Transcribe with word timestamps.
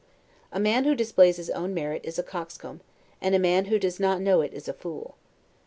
A 0.51 0.59
man 0.59 0.85
who 0.85 0.95
displays 0.95 1.37
his 1.37 1.51
own 1.51 1.75
merit 1.75 2.01
is 2.03 2.17
a 2.17 2.23
coxcomb, 2.23 2.81
and 3.21 3.35
a 3.35 3.37
man 3.37 3.65
who 3.65 3.77
does 3.77 3.99
not 3.99 4.19
know 4.19 4.41
it 4.41 4.51
is 4.51 4.67
a 4.67 4.73
fool. 4.73 5.13